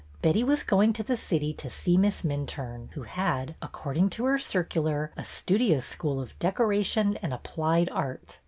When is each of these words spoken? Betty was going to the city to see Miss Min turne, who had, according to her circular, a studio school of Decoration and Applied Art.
Betty 0.23 0.43
was 0.43 0.63
going 0.63 0.93
to 0.93 1.03
the 1.03 1.15
city 1.15 1.53
to 1.53 1.69
see 1.69 1.95
Miss 1.95 2.23
Min 2.23 2.47
turne, 2.47 2.89
who 2.93 3.03
had, 3.03 3.53
according 3.61 4.09
to 4.09 4.25
her 4.25 4.39
circular, 4.39 5.11
a 5.15 5.23
studio 5.23 5.79
school 5.79 6.19
of 6.19 6.33
Decoration 6.39 7.17
and 7.21 7.31
Applied 7.35 7.87
Art. 7.91 8.39